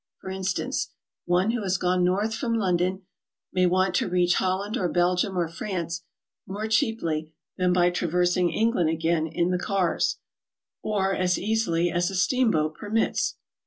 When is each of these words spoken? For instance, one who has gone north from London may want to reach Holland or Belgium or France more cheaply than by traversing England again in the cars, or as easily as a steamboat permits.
For 0.17 0.31
instance, 0.31 0.89
one 1.25 1.51
who 1.51 1.61
has 1.61 1.77
gone 1.77 2.03
north 2.03 2.33
from 2.33 2.55
London 2.55 3.03
may 3.53 3.67
want 3.67 3.93
to 3.97 4.09
reach 4.09 4.33
Holland 4.37 4.75
or 4.75 4.89
Belgium 4.89 5.37
or 5.37 5.47
France 5.47 6.05
more 6.47 6.67
cheaply 6.67 7.31
than 7.57 7.71
by 7.71 7.91
traversing 7.91 8.49
England 8.49 8.89
again 8.89 9.27
in 9.27 9.51
the 9.51 9.59
cars, 9.59 10.17
or 10.81 11.13
as 11.13 11.37
easily 11.37 11.91
as 11.91 12.09
a 12.09 12.15
steamboat 12.15 12.73
permits. 12.79 13.35